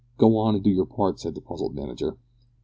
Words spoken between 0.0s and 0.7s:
Go on and